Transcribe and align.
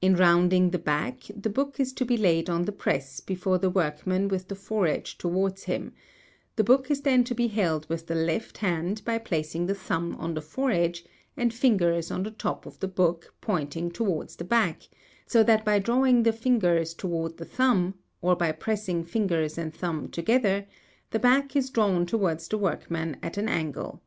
In 0.00 0.16
rounding 0.16 0.70
the 0.70 0.80
back, 0.80 1.20
the 1.32 1.48
book 1.48 1.78
is 1.78 1.92
to 1.92 2.04
be 2.04 2.16
laid 2.16 2.50
on 2.50 2.64
the 2.64 2.72
press 2.72 3.20
before 3.20 3.56
the 3.56 3.70
workman 3.70 4.26
with 4.26 4.48
the 4.48 4.56
foredge 4.56 5.16
towards 5.16 5.62
him; 5.62 5.92
the 6.56 6.64
book 6.64 6.90
is 6.90 7.02
then 7.02 7.22
to 7.22 7.36
be 7.36 7.46
held 7.46 7.88
with 7.88 8.08
the 8.08 8.16
left 8.16 8.58
hand 8.58 9.00
by 9.04 9.16
placing 9.18 9.66
the 9.66 9.74
thumb 9.76 10.16
on 10.18 10.34
the 10.34 10.42
foredge 10.42 11.04
and 11.36 11.54
fingers 11.54 12.10
on 12.10 12.24
the 12.24 12.32
top 12.32 12.66
of 12.66 12.80
the 12.80 12.88
book 12.88 13.32
pointing 13.40 13.92
towards 13.92 14.34
the 14.34 14.42
back, 14.44 14.88
so 15.24 15.44
that 15.44 15.64
by 15.64 15.78
drawing 15.78 16.24
the 16.24 16.32
fingers 16.32 16.92
towards 16.92 17.36
the 17.36 17.44
thumb, 17.44 17.94
or 18.20 18.34
by 18.34 18.50
pressing 18.50 19.04
fingers 19.04 19.56
and 19.56 19.72
thumb 19.72 20.08
together, 20.08 20.66
the 21.12 21.20
back 21.20 21.54
is 21.54 21.70
drawn 21.70 22.04
towards 22.04 22.48
the 22.48 22.58
workman 22.58 23.16
at 23.22 23.36
an 23.36 23.48
angle. 23.48 24.02